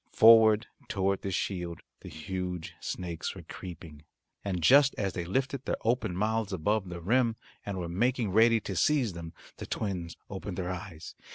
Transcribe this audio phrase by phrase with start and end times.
[0.13, 4.03] Forward toward this shield the huge snakes were creeping,
[4.43, 7.35] and just as they lifted their open mouths above the rim,
[7.67, 11.13] and were making ready to seize them, the twins opened their eyes.